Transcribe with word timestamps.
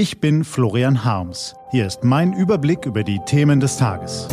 Ich 0.00 0.18
bin 0.18 0.44
Florian 0.44 1.04
Harms. 1.04 1.54
Hier 1.72 1.86
ist 1.86 2.04
mein 2.04 2.32
Überblick 2.32 2.86
über 2.86 3.04
die 3.04 3.20
Themen 3.26 3.60
des 3.60 3.76
Tages. 3.76 4.28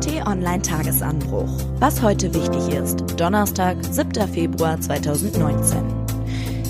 T-Online 0.00 0.62
Tagesanbruch. 0.62 1.50
Was 1.78 2.00
heute 2.00 2.32
wichtig 2.32 2.74
ist. 2.74 3.04
Donnerstag, 3.20 3.76
7. 3.84 4.26
Februar 4.28 4.80
2019. 4.80 5.84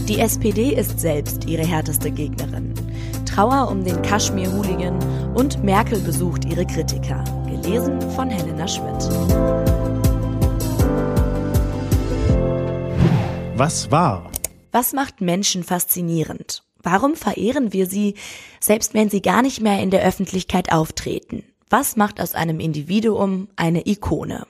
Die 0.09 0.19
SPD 0.19 0.75
ist 0.75 0.99
selbst 0.99 1.45
ihre 1.45 1.65
härteste 1.65 2.11
Gegnerin. 2.11 2.75
Trauer 3.25 3.69
um 3.71 3.85
den 3.85 4.03
Kaschmir-Hooligan 4.03 4.99
und 5.37 5.63
Merkel 5.63 6.01
besucht 6.01 6.45
ihre 6.45 6.67
Kritiker. 6.67 7.23
Gelesen 7.47 8.01
von 8.17 8.31
Helena 8.31 8.67
Schmidt. 8.67 9.01
Was 13.55 13.93
war? 13.93 14.29
Was 14.73 14.93
macht 14.93 15.21
Menschen 15.21 15.63
faszinierend? 15.63 16.64
Warum 16.85 17.17
verehren 17.17 17.73
wir 17.73 17.87
sie, 17.87 18.15
selbst 18.61 18.95
wenn 18.95 19.11
sie 19.11 19.23
gar 19.23 19.43
nicht 19.43 19.61
mehr 19.61 19.83
in 19.83 19.91
der 19.91 20.05
Öffentlichkeit 20.05 20.71
auftreten? 20.71 21.43
Was 21.71 21.97
macht 21.97 22.21
aus 22.21 22.35
einem 22.35 22.61
Individuum 22.61 23.49
eine 23.57 23.87
Ikone? 23.87 24.47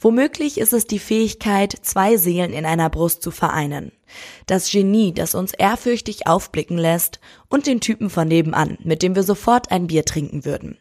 Womöglich 0.00 0.58
ist 0.58 0.74
es 0.74 0.86
die 0.86 0.98
Fähigkeit, 0.98 1.72
zwei 1.80 2.18
Seelen 2.18 2.52
in 2.52 2.66
einer 2.66 2.90
Brust 2.90 3.22
zu 3.22 3.30
vereinen. 3.30 3.92
Das 4.46 4.70
Genie, 4.70 5.14
das 5.14 5.34
uns 5.34 5.54
ehrfürchtig 5.54 6.26
aufblicken 6.26 6.76
lässt 6.76 7.20
und 7.48 7.66
den 7.66 7.80
Typen 7.80 8.10
von 8.10 8.28
nebenan, 8.28 8.76
mit 8.82 9.02
dem 9.02 9.14
wir 9.14 9.22
sofort 9.22 9.70
ein 9.70 9.86
Bier 9.86 10.04
trinken 10.04 10.44
würden. 10.44 10.76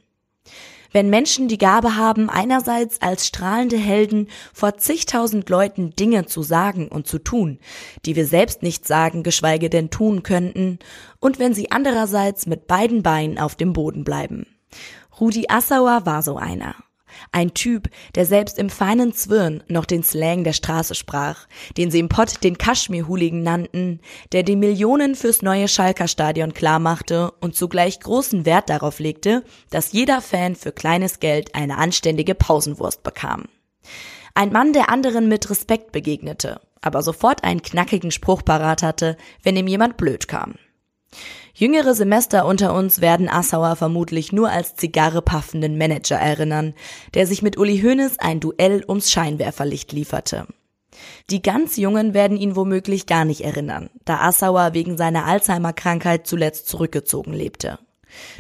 Wenn 0.94 1.10
Menschen 1.10 1.48
die 1.48 1.58
Gabe 1.58 1.98
haben, 1.98 2.30
einerseits 2.30 3.02
als 3.02 3.28
strahlende 3.28 3.78
Helden 3.78 4.30
vor 4.54 4.78
zigtausend 4.78 5.50
Leuten 5.50 5.90
Dinge 5.96 6.28
zu 6.28 6.44
sagen 6.44 6.88
und 6.88 7.08
zu 7.08 7.18
tun, 7.18 7.58
die 8.06 8.16
wir 8.16 8.28
selbst 8.28 8.62
nicht 8.62 8.88
sagen, 8.88 9.24
geschweige 9.24 9.72
denn 9.72 9.90
tun 9.90 10.22
könnten, 10.22 10.78
und 11.20 11.40
wenn 11.40 11.56
sie 11.56 11.72
andererseits 11.72 12.46
mit 12.46 12.68
beiden 12.68 13.02
Beinen 13.02 13.40
auf 13.40 13.56
dem 13.56 13.74
Boden 13.74 14.04
bleiben. 14.04 14.46
Rudi 15.20 15.46
Assauer 15.50 16.06
war 16.06 16.22
so 16.22 16.38
einer. 16.38 16.76
Ein 17.32 17.54
Typ, 17.54 17.90
der 18.16 18.26
selbst 18.26 18.58
im 18.58 18.70
feinen 18.70 19.14
Zwirn 19.14 19.64
noch 19.68 19.86
den 19.86 20.04
Slang 20.04 20.44
der 20.44 20.54
Straße 20.54 20.96
sprach, 20.96 21.48
den 21.78 21.92
sie 21.92 22.00
im 22.00 22.10
Pott 22.10 22.44
den 22.44 22.58
Kaschmir-Hooligan 22.58 23.44
nannten, 23.44 24.00
der 24.32 24.44
die 24.44 24.56
Millionen 24.56 25.16
fürs 25.16 25.42
neue 25.42 25.68
Schalker 25.68 26.08
Stadion 26.08 26.54
klarmachte 26.54 27.32
und 27.42 27.56
zugleich 27.56 28.00
großen 28.00 28.46
Wert 28.46 28.70
darauf 28.70 29.00
legte, 29.00 29.44
dass 29.70 29.92
jeder 29.92 30.22
Fan 30.22 30.56
für 30.56 30.72
kleines 30.72 31.20
Geld 31.20 31.56
eine 31.56 31.78
anständige 31.78 32.36
Pausenwurst 32.36 33.04
bekam. 33.04 33.46
Ein 34.36 34.52
Mann, 34.52 34.74
der 34.74 34.90
anderen 34.90 35.28
mit 35.28 35.50
Respekt 35.50 35.92
begegnete, 35.92 36.60
aber 36.82 37.04
sofort 37.04 37.44
einen 37.44 37.62
knackigen 37.62 38.12
Spruch 38.12 38.44
parat 38.44 38.82
hatte, 38.82 39.18
wenn 39.44 39.56
ihm 39.56 39.68
jemand 39.68 39.98
blöd 39.98 40.28
kam. 40.28 40.56
Jüngere 41.54 41.94
Semester 41.94 42.46
unter 42.46 42.74
uns 42.74 43.00
werden 43.00 43.30
Assauer 43.30 43.76
vermutlich 43.76 44.32
nur 44.32 44.50
als 44.50 44.76
Zigarre 44.76 45.22
paffenden 45.22 45.78
Manager 45.78 46.18
erinnern, 46.18 46.74
der 47.14 47.28
sich 47.28 47.42
mit 47.42 47.58
Uli 47.58 47.80
Hoeneß 47.80 48.20
ein 48.20 48.40
Duell 48.40 48.84
ums 48.88 49.12
Scheinwerferlicht 49.12 49.92
lieferte. 49.92 50.48
Die 51.30 51.42
ganz 51.42 51.78
Jungen 51.78 52.14
werden 52.14 52.38
ihn 52.38 52.56
womöglich 52.56 53.06
gar 53.06 53.26
nicht 53.26 53.42
erinnern, 53.42 53.90
da 54.06 54.20
Assauer 54.22 54.74
wegen 54.74 54.98
seiner 54.98 55.26
Alzheimer-Krankheit 55.26 56.28
zuletzt 56.28 56.68
zurückgezogen 56.68 57.34
lebte. 57.34 57.80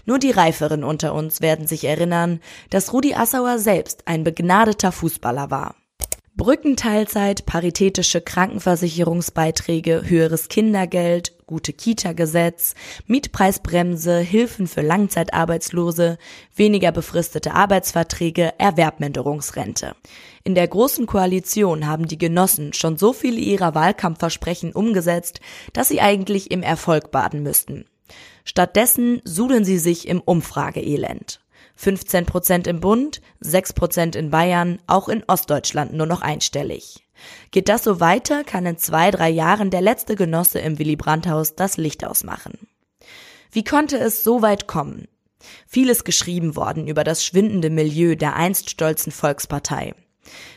Nur 0.05 0.19
die 0.19 0.31
Reiferen 0.31 0.83
unter 0.83 1.13
uns 1.13 1.41
werden 1.41 1.67
sich 1.67 1.85
erinnern, 1.85 2.39
dass 2.69 2.93
Rudi 2.93 3.15
Assauer 3.15 3.57
selbst 3.57 4.07
ein 4.07 4.23
begnadeter 4.23 4.91
Fußballer 4.91 5.49
war. 5.49 5.75
Brückenteilzeit, 6.35 7.45
paritätische 7.45 8.19
Krankenversicherungsbeiträge, 8.19 10.03
höheres 10.05 10.49
Kindergeld, 10.49 11.33
gute 11.53 11.71
Kita-Gesetz, 11.71 12.73
Mietpreisbremse, 13.05 14.17
Hilfen 14.17 14.65
für 14.65 14.81
Langzeitarbeitslose, 14.81 16.17
weniger 16.55 16.91
befristete 16.91 17.53
Arbeitsverträge, 17.53 18.53
Erwerbminderungsrente. 18.57 19.95
In 20.43 20.55
der 20.55 20.67
Großen 20.67 21.05
Koalition 21.05 21.85
haben 21.85 22.07
die 22.07 22.17
Genossen 22.17 22.73
schon 22.73 22.97
so 22.97 23.13
viele 23.13 23.37
ihrer 23.37 23.75
Wahlkampfversprechen 23.75 24.71
umgesetzt, 24.73 25.41
dass 25.73 25.89
sie 25.89 26.01
eigentlich 26.01 26.49
im 26.49 26.63
Erfolg 26.63 27.11
baden 27.11 27.43
müssten. 27.43 27.85
Stattdessen 28.45 29.21
sudeln 29.23 29.63
sie 29.63 29.77
sich 29.77 30.07
im 30.07 30.21
Umfrageelend. 30.21 31.39
15 31.83 32.25
Prozent 32.25 32.65
im 32.67 32.79
Bund, 32.79 33.19
6 33.41 33.73
Prozent 33.73 34.15
in 34.15 34.29
Bayern, 34.29 34.79
auch 34.87 35.09
in 35.09 35.21
Ostdeutschland 35.27 35.91
nur 35.91 36.05
noch 36.05 36.21
einstellig. 36.21 37.05
Geht 37.51 37.67
das 37.67 37.83
so 37.83 37.99
weiter, 37.99 38.45
kann 38.45 38.65
in 38.65 38.77
zwei, 38.77 39.11
drei 39.11 39.29
Jahren 39.29 39.69
der 39.69 39.81
letzte 39.81 40.15
Genosse 40.15 40.59
im 40.59 40.79
Willy 40.79 40.95
Brandt-Haus 40.95 41.55
das 41.55 41.75
Licht 41.75 42.05
ausmachen. 42.05 42.69
Wie 43.51 43.65
konnte 43.65 43.97
es 43.97 44.23
so 44.23 44.41
weit 44.41 44.65
kommen? 44.65 45.09
Vieles 45.67 46.05
geschrieben 46.05 46.55
worden 46.55 46.87
über 46.87 47.03
das 47.03 47.25
schwindende 47.25 47.69
Milieu 47.69 48.15
der 48.15 48.37
einst 48.37 48.69
stolzen 48.69 49.11
Volkspartei. 49.11 49.93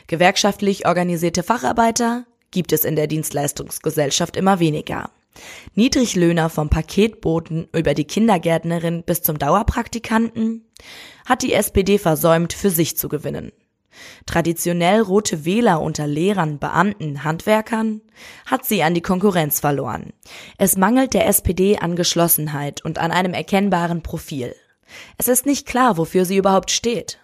Gewerkschaftlich 0.07 0.87
organisierte 0.87 1.43
Facharbeiter 1.43 2.25
gibt 2.53 2.73
es 2.73 2.85
in 2.85 2.95
der 2.95 3.09
Dienstleistungsgesellschaft 3.09 4.37
immer 4.37 4.61
weniger. 4.61 5.11
Niedriglöhner 5.75 6.51
vom 6.51 6.69
Paketboten 6.69 7.69
über 7.75 7.95
die 7.95 8.05
Kindergärtnerin 8.05 9.03
bis 9.03 9.23
zum 9.23 9.39
Dauerpraktikanten 9.39 10.65
hat 11.25 11.43
die 11.43 11.53
SPD 11.53 11.99
versäumt, 11.99 12.53
für 12.53 12.71
sich 12.71 12.97
zu 12.97 13.09
gewinnen. 13.09 13.53
Traditionell 14.27 15.01
rote 15.01 15.45
Wähler 15.45 15.81
unter 15.81 16.07
Lehrern, 16.07 16.59
Beamten, 16.59 17.25
Handwerkern 17.25 18.03
hat 18.45 18.65
sie 18.65 18.83
an 18.83 18.95
die 18.95 19.03
Konkurrenz 19.03 19.61
verloren. 19.61 20.13
Es 20.59 20.77
mangelt 20.77 21.15
der 21.15 21.27
SPD 21.27 21.79
an 21.79 21.97
Geschlossenheit 21.97 22.85
und 22.85 22.99
an 22.99 23.11
einem 23.11 23.33
erkennbaren 23.33 24.03
Profil. 24.03 24.55
Es 25.19 25.29
ist 25.29 25.47
nicht 25.47 25.67
klar, 25.67 25.97
wofür 25.97 26.25
sie 26.25 26.37
überhaupt 26.37 26.71
steht. 26.71 27.19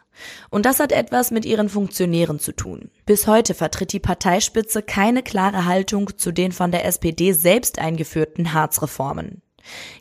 Und 0.50 0.66
das 0.66 0.80
hat 0.80 0.92
etwas 0.92 1.30
mit 1.30 1.44
ihren 1.44 1.68
Funktionären 1.68 2.38
zu 2.38 2.52
tun. 2.52 2.90
Bis 3.06 3.26
heute 3.26 3.54
vertritt 3.54 3.92
die 3.92 4.00
Parteispitze 4.00 4.82
keine 4.82 5.22
klare 5.22 5.64
Haltung 5.64 6.16
zu 6.16 6.32
den 6.32 6.52
von 6.52 6.70
der 6.70 6.84
SPD 6.84 7.32
selbst 7.32 7.78
eingeführten 7.78 8.52
Harzreformen. 8.52 9.41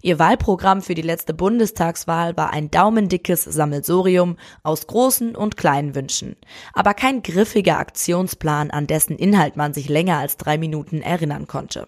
Ihr 0.01 0.19
Wahlprogramm 0.19 0.81
für 0.81 0.95
die 0.95 1.01
letzte 1.01 1.33
Bundestagswahl 1.33 2.35
war 2.37 2.51
ein 2.51 2.71
daumendickes 2.71 3.43
Sammelsurium 3.43 4.37
aus 4.63 4.87
großen 4.87 5.35
und 5.35 5.57
kleinen 5.57 5.95
Wünschen, 5.95 6.35
aber 6.73 6.93
kein 6.93 7.23
griffiger 7.23 7.77
Aktionsplan, 7.77 8.71
an 8.71 8.87
dessen 8.87 9.17
Inhalt 9.17 9.55
man 9.55 9.73
sich 9.73 9.89
länger 9.89 10.17
als 10.17 10.37
drei 10.37 10.57
Minuten 10.57 11.01
erinnern 11.01 11.47
konnte. 11.47 11.87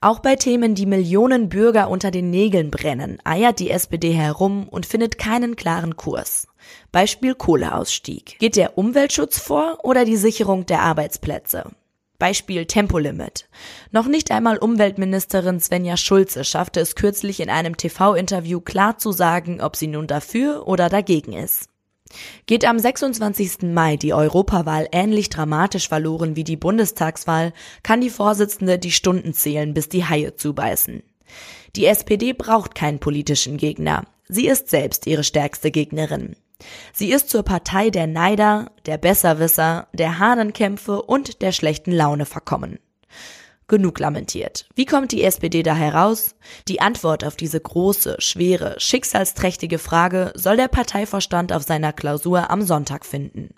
Auch 0.00 0.18
bei 0.18 0.36
Themen, 0.36 0.74
die 0.74 0.86
Millionen 0.86 1.48
Bürger 1.48 1.88
unter 1.88 2.10
den 2.10 2.30
Nägeln 2.30 2.70
brennen, 2.70 3.18
eiert 3.24 3.60
die 3.60 3.70
SPD 3.70 4.12
herum 4.12 4.68
und 4.68 4.86
findet 4.86 5.18
keinen 5.18 5.56
klaren 5.56 5.96
Kurs. 5.96 6.48
Beispiel 6.90 7.34
Kohleausstieg. 7.34 8.38
Geht 8.38 8.56
der 8.56 8.78
Umweltschutz 8.78 9.38
vor 9.38 9.78
oder 9.82 10.04
die 10.04 10.16
Sicherung 10.16 10.66
der 10.66 10.82
Arbeitsplätze? 10.82 11.70
Beispiel 12.22 12.66
Tempolimit. 12.66 13.48
Noch 13.90 14.06
nicht 14.06 14.30
einmal 14.30 14.56
Umweltministerin 14.56 15.58
Svenja 15.58 15.96
Schulze 15.96 16.44
schaffte 16.44 16.78
es 16.78 16.94
kürzlich 16.94 17.40
in 17.40 17.50
einem 17.50 17.76
TV-Interview 17.76 18.60
klar 18.60 18.96
zu 18.96 19.10
sagen, 19.10 19.60
ob 19.60 19.74
sie 19.74 19.88
nun 19.88 20.06
dafür 20.06 20.68
oder 20.68 20.88
dagegen 20.88 21.32
ist. 21.32 21.68
Geht 22.46 22.64
am 22.64 22.78
26. 22.78 23.62
Mai 23.62 23.96
die 23.96 24.14
Europawahl 24.14 24.86
ähnlich 24.92 25.30
dramatisch 25.30 25.88
verloren 25.88 26.36
wie 26.36 26.44
die 26.44 26.56
Bundestagswahl, 26.56 27.52
kann 27.82 28.00
die 28.00 28.10
Vorsitzende 28.10 28.78
die 28.78 28.92
Stunden 28.92 29.34
zählen, 29.34 29.74
bis 29.74 29.88
die 29.88 30.04
Haie 30.04 30.36
zubeißen. 30.36 31.02
Die 31.74 31.86
SPD 31.86 32.34
braucht 32.34 32.76
keinen 32.76 33.00
politischen 33.00 33.56
Gegner. 33.56 34.04
Sie 34.28 34.46
ist 34.46 34.68
selbst 34.68 35.08
ihre 35.08 35.24
stärkste 35.24 35.72
Gegnerin. 35.72 36.36
Sie 36.92 37.12
ist 37.12 37.30
zur 37.30 37.42
Partei 37.42 37.90
der 37.90 38.06
Neider, 38.06 38.70
der 38.86 38.98
Besserwisser, 38.98 39.88
der 39.92 40.18
Hahnenkämpfe 40.18 41.02
und 41.02 41.42
der 41.42 41.52
schlechten 41.52 41.92
Laune 41.92 42.26
verkommen. 42.26 42.78
Genug 43.68 44.00
lamentiert. 44.00 44.68
Wie 44.74 44.84
kommt 44.84 45.12
die 45.12 45.22
SPD 45.22 45.62
da 45.62 45.74
heraus? 45.74 46.34
Die 46.68 46.80
Antwort 46.80 47.24
auf 47.24 47.36
diese 47.36 47.60
große, 47.60 48.16
schwere, 48.18 48.74
schicksalsträchtige 48.78 49.78
Frage 49.78 50.32
soll 50.34 50.56
der 50.56 50.68
Parteivorstand 50.68 51.52
auf 51.52 51.62
seiner 51.62 51.92
Klausur 51.92 52.50
am 52.50 52.62
Sonntag 52.62 53.06
finden. 53.06 53.54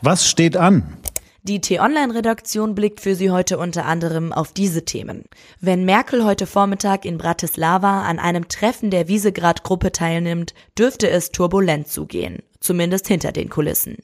Was 0.00 0.28
steht 0.28 0.56
an? 0.56 1.01
Die 1.44 1.60
T-Online-Redaktion 1.60 2.76
blickt 2.76 3.00
für 3.00 3.16
Sie 3.16 3.32
heute 3.32 3.58
unter 3.58 3.84
anderem 3.84 4.32
auf 4.32 4.52
diese 4.52 4.84
Themen. 4.84 5.24
Wenn 5.58 5.84
Merkel 5.84 6.24
heute 6.24 6.46
Vormittag 6.46 7.04
in 7.04 7.18
Bratislava 7.18 8.02
an 8.02 8.20
einem 8.20 8.46
Treffen 8.46 8.90
der 8.90 9.08
Wiesegrad-Gruppe 9.08 9.90
teilnimmt, 9.90 10.54
dürfte 10.78 11.10
es 11.10 11.32
turbulent 11.32 11.88
zugehen, 11.88 12.44
zumindest 12.60 13.08
hinter 13.08 13.32
den 13.32 13.48
Kulissen. 13.48 13.96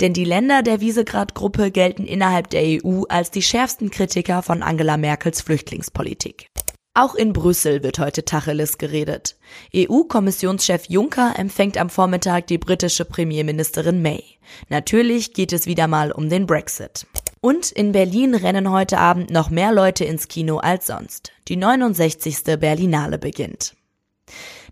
Denn 0.00 0.12
die 0.12 0.26
Länder 0.26 0.62
der 0.62 0.82
Wiesegrad-Gruppe 0.82 1.70
gelten 1.70 2.04
innerhalb 2.04 2.50
der 2.50 2.84
EU 2.84 3.04
als 3.08 3.30
die 3.30 3.40
schärfsten 3.40 3.90
Kritiker 3.90 4.42
von 4.42 4.62
Angela 4.62 4.98
Merkels 4.98 5.40
Flüchtlingspolitik. 5.40 6.50
Auch 6.96 7.14
in 7.14 7.34
Brüssel 7.34 7.82
wird 7.82 7.98
heute 7.98 8.24
Tacheles 8.24 8.78
geredet. 8.78 9.36
EU-Kommissionschef 9.74 10.86
Juncker 10.88 11.34
empfängt 11.36 11.76
am 11.76 11.90
Vormittag 11.90 12.46
die 12.46 12.56
britische 12.56 13.04
Premierministerin 13.04 14.00
May. 14.00 14.24
Natürlich 14.70 15.34
geht 15.34 15.52
es 15.52 15.66
wieder 15.66 15.88
mal 15.88 16.10
um 16.10 16.30
den 16.30 16.46
Brexit. 16.46 17.06
Und 17.42 17.70
in 17.70 17.92
Berlin 17.92 18.34
rennen 18.34 18.70
heute 18.70 18.96
Abend 18.96 19.30
noch 19.30 19.50
mehr 19.50 19.72
Leute 19.72 20.06
ins 20.06 20.28
Kino 20.28 20.56
als 20.56 20.86
sonst. 20.86 21.32
Die 21.48 21.56
69. 21.56 22.58
Berlinale 22.58 23.18
beginnt. 23.18 23.76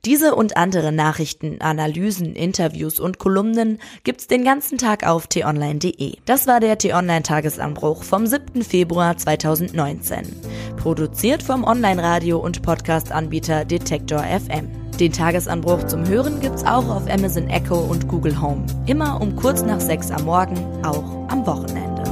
Diese 0.05 0.35
und 0.35 0.59
andere 0.59 0.93
Nachrichten, 0.93 1.63
Analysen, 1.63 2.37
Interviews 2.37 3.01
und 3.01 3.19
Kolumnen 3.19 3.79
gibt's 4.03 4.27
den 4.27 4.45
ganzen 4.45 4.77
Tag 4.77 5.07
auf 5.07 5.29
t-online.de. 5.29 6.17
Das 6.27 6.47
war 6.47 6.61
der 6.61 6.77
t-online 6.77 7.23
Tagesanbruch 7.23 8.03
vom 8.03 8.27
7. 8.27 8.63
Februar 8.63 9.17
2019. 9.17 10.25
Produziert 10.77 11.43
vom 11.43 11.65
Online-Radio 11.65 12.39
und 12.39 12.61
Podcast-Anbieter 12.61 13.65
Detektor 13.65 14.23
FM. 14.23 14.69
Den 15.01 15.11
Tagesanbruch 15.11 15.85
zum 15.87 16.07
Hören 16.07 16.39
gibt's 16.41 16.65
auch 16.65 16.87
auf 16.91 17.11
Amazon 17.11 17.49
Echo 17.49 17.79
und 17.79 18.07
Google 18.07 18.39
Home. 18.43 18.67
Immer 18.85 19.23
um 19.23 19.35
kurz 19.37 19.63
nach 19.63 19.81
sechs 19.81 20.11
am 20.11 20.27
Morgen, 20.27 20.59
auch 20.85 21.29
am 21.29 21.47
Wochenende. 21.47 22.03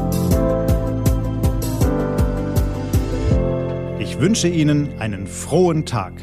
Ich 3.99 4.19
wünsche 4.19 4.49
Ihnen 4.49 4.99
einen 4.99 5.27
frohen 5.27 5.85
Tag. 5.85 6.15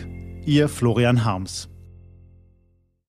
Ihr 0.50 0.68
Florian 0.68 1.24
Harms. 1.26 1.70